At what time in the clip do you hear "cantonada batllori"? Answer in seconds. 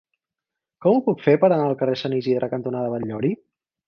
2.55-3.31